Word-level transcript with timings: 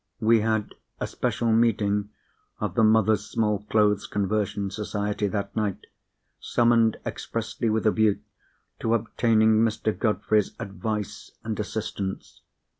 We 0.19 0.39
had 0.41 0.73
a 0.99 1.05
special 1.05 1.51
meeting 1.53 2.09
of 2.59 2.73
the 2.73 2.83
Mothers' 2.83 3.29
Small 3.29 3.59
Clothes 3.65 4.07
Conversion 4.07 4.71
Society 4.71 5.27
that 5.27 5.55
night, 5.55 5.85
summoned 6.39 6.97
expressly 7.05 7.69
with 7.69 7.85
a 7.85 7.91
view 7.91 8.19
to 8.79 8.95
obtaining 8.95 9.57
Mr. 9.59 9.95
Godfrey's 9.95 10.55
advice 10.59 11.33
and 11.43 11.59
assistance. 11.59 12.41